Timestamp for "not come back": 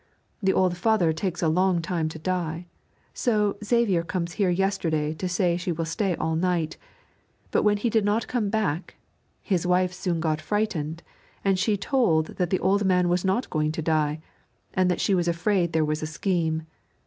8.03-8.95